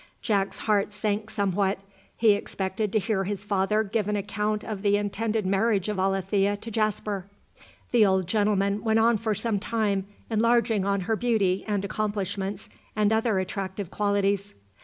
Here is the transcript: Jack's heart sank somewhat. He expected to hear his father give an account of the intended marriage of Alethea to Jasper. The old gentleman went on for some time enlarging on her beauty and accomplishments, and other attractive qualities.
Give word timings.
Jack's 0.23 0.57
heart 0.61 0.93
sank 0.93 1.29
somewhat. 1.29 1.77
He 2.17 2.31
expected 2.31 2.91
to 2.91 2.97
hear 2.97 3.23
his 3.23 3.45
father 3.45 3.83
give 3.83 4.07
an 4.07 4.15
account 4.15 4.63
of 4.63 4.81
the 4.81 4.97
intended 4.97 5.45
marriage 5.45 5.87
of 5.89 5.99
Alethea 5.99 6.57
to 6.57 6.71
Jasper. 6.71 7.27
The 7.91 8.03
old 8.03 8.25
gentleman 8.25 8.83
went 8.83 8.97
on 8.97 9.19
for 9.19 9.35
some 9.35 9.59
time 9.59 10.07
enlarging 10.27 10.85
on 10.85 11.01
her 11.01 11.15
beauty 11.15 11.63
and 11.67 11.85
accomplishments, 11.85 12.67
and 12.95 13.13
other 13.13 13.37
attractive 13.37 13.91
qualities. 13.91 14.55